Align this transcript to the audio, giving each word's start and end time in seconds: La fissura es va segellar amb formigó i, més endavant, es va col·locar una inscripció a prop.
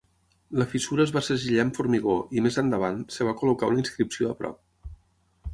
La 0.61 0.65
fissura 0.71 1.03
es 1.09 1.13
va 1.17 1.23
segellar 1.27 1.65
amb 1.65 1.77
formigó 1.81 2.17
i, 2.39 2.43
més 2.47 2.59
endavant, 2.63 2.99
es 3.15 3.21
va 3.29 3.37
col·locar 3.43 3.73
una 3.75 3.85
inscripció 3.87 4.33
a 4.35 4.39
prop. 4.41 4.93